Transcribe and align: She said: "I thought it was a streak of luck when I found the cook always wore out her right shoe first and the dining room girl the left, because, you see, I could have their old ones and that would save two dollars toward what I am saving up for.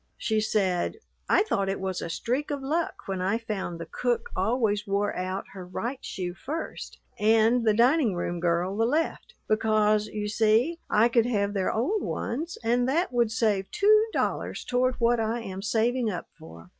She 0.17 0.41
said: 0.41 0.97
"I 1.29 1.43
thought 1.43 1.69
it 1.69 1.79
was 1.79 2.01
a 2.01 2.09
streak 2.09 2.49
of 2.49 2.63
luck 2.63 3.03
when 3.07 3.21
I 3.21 3.37
found 3.37 3.79
the 3.79 3.85
cook 3.85 4.31
always 4.35 4.87
wore 4.87 5.15
out 5.15 5.45
her 5.53 5.63
right 5.63 6.03
shoe 6.03 6.33
first 6.33 6.97
and 7.19 7.63
the 7.67 7.75
dining 7.75 8.15
room 8.15 8.39
girl 8.39 8.75
the 8.75 8.85
left, 8.87 9.35
because, 9.47 10.07
you 10.07 10.27
see, 10.27 10.79
I 10.89 11.07
could 11.07 11.27
have 11.27 11.53
their 11.53 11.71
old 11.71 12.01
ones 12.01 12.57
and 12.63 12.89
that 12.89 13.13
would 13.13 13.31
save 13.31 13.69
two 13.69 14.07
dollars 14.11 14.63
toward 14.63 14.95
what 14.95 15.19
I 15.19 15.41
am 15.41 15.61
saving 15.61 16.09
up 16.09 16.27
for. 16.33 16.69